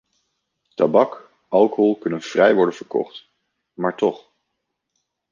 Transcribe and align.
Tabak, 0.77 1.17
alcohol 1.51 1.97
kunnen 1.97 2.21
vrij 2.21 2.55
worden 2.55 2.75
verkocht, 2.75 3.27
maar 3.73 3.95
toch! 3.97 4.31